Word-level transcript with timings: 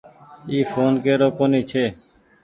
اي 0.49 0.57
ڦون 0.71 0.91
ڪيرو 1.03 1.29
ڪونيٚ 1.37 1.67
ڇي۔ 1.69 1.83